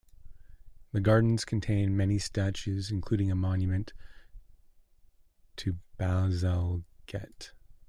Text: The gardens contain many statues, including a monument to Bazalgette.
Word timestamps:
The 0.93 0.99
gardens 0.99 1.45
contain 1.45 1.95
many 1.95 2.17
statues, 2.17 2.89
including 2.89 3.29
a 3.29 3.35
monument 3.35 3.93
to 5.57 5.77
Bazalgette. 5.99 7.51